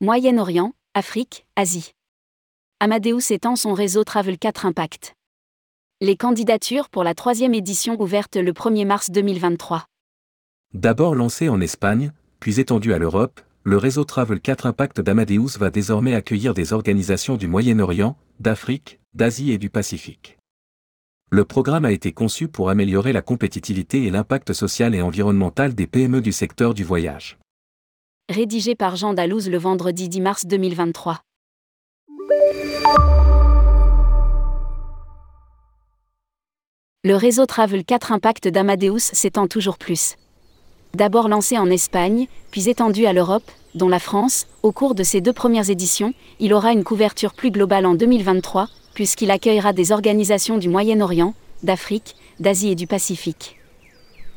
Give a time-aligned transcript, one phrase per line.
[0.00, 1.92] Moyen-Orient, Afrique, Asie.
[2.80, 5.14] Amadeus étend son réseau Travel 4 Impact.
[6.00, 9.84] Les candidatures pour la troisième édition ouvertes le 1er mars 2023.
[10.74, 15.70] D'abord lancé en Espagne, puis étendu à l'Europe, le réseau Travel 4 Impact d'Amadeus va
[15.70, 20.38] désormais accueillir des organisations du Moyen-Orient, d'Afrique, d'Asie et du Pacifique.
[21.30, 25.86] Le programme a été conçu pour améliorer la compétitivité et l'impact social et environnemental des
[25.86, 27.38] PME du secteur du voyage.
[28.30, 31.20] Rédigé par Jean Dalouse le vendredi 10 mars 2023.
[37.04, 40.16] Le réseau Travel 4 Impact d'Amadeus s'étend toujours plus.
[40.94, 45.20] D'abord lancé en Espagne, puis étendu à l'Europe, dont la France, au cours de ses
[45.20, 50.56] deux premières éditions, il aura une couverture plus globale en 2023, puisqu'il accueillera des organisations
[50.56, 53.58] du Moyen-Orient, d'Afrique, d'Asie et du Pacifique.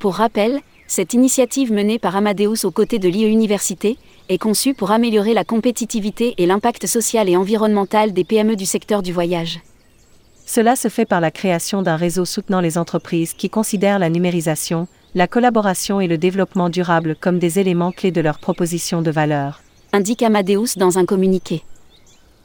[0.00, 3.98] Pour rappel, cette initiative menée par Amadeus aux côtés de l'IE Université
[4.28, 9.02] est conçue pour améliorer la compétitivité et l'impact social et environnemental des PME du secteur
[9.02, 9.60] du voyage.
[10.46, 14.86] Cela se fait par la création d'un réseau soutenant les entreprises qui considèrent la numérisation,
[15.16, 19.60] la collaboration et le développement durable comme des éléments clés de leur proposition de valeur.
[19.92, 21.62] Indique Amadeus dans un communiqué.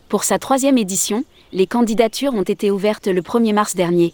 [0.10, 4.14] Pour sa troisième édition, les candidatures ont été ouvertes le 1er mars dernier.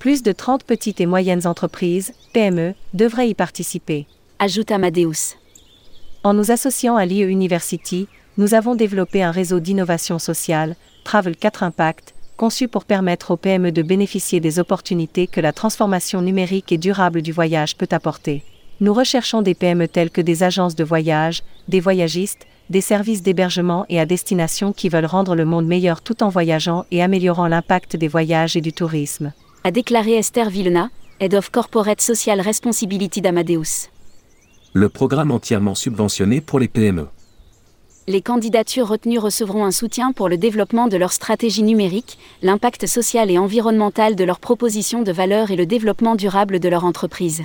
[0.00, 4.06] Plus de 30 petites et moyennes entreprises, PME, devraient y participer.
[4.38, 5.36] Ajoute Amadeus.
[6.24, 11.64] En nous associant à l'IE University, nous avons développé un réseau d'innovation sociale, Travel 4
[11.64, 16.78] Impact, conçu pour permettre aux PME de bénéficier des opportunités que la transformation numérique et
[16.78, 18.42] durable du voyage peut apporter.
[18.80, 23.84] Nous recherchons des PME telles que des agences de voyage, des voyagistes, des services d'hébergement
[23.90, 27.96] et à destination qui veulent rendre le monde meilleur tout en voyageant et améliorant l'impact
[27.96, 29.34] des voyages et du tourisme.
[29.62, 30.88] A déclaré Esther Vilna,
[31.20, 33.90] Head of Corporate Social Responsibility d'Amadeus.
[34.72, 37.06] Le programme entièrement subventionné pour les PME
[38.06, 43.30] les candidatures retenues recevront un soutien pour le développement de leur stratégie numérique, l'impact social
[43.30, 47.44] et environnemental de leurs propositions de valeur et le développement durable de leur entreprise.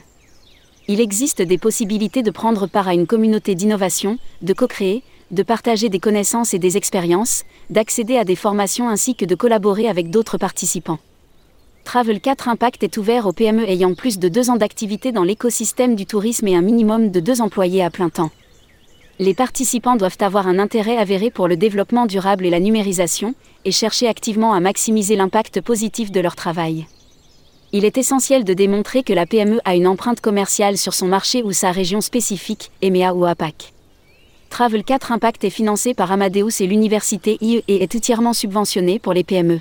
[0.88, 5.90] Il existe des possibilités de prendre part à une communauté d'innovation, de co-créer, de partager
[5.90, 10.40] des connaissances et des expériences, d'accéder à des formations ainsi que de collaborer avec d'autres
[10.40, 11.00] participants.
[11.86, 15.96] Travel 4 Impact est ouvert aux PME ayant plus de deux ans d'activité dans l'écosystème
[15.96, 18.32] du tourisme et un minimum de deux employés à plein temps
[19.20, 23.72] les participants doivent avoir un intérêt avéré pour le développement durable et la numérisation, et
[23.72, 26.86] chercher activement à maximiser l'impact positif de leur travail.
[27.72, 31.44] Il est essentiel de démontrer que la PME a une empreinte commerciale sur son marché
[31.44, 33.74] ou sa région spécifique, EMEA ou APAC.
[34.50, 39.14] Travel 4 Impact est financé par Amadeus et l'université IE et est entièrement subventionné pour
[39.14, 39.60] les PME.